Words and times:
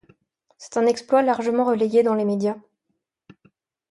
C'est 0.57 0.77
un 0.77 0.87
exploit 0.87 1.21
largement 1.21 1.63
relayé 1.63 2.01
dans 2.01 2.15
les 2.15 2.25
médias. 2.25 2.57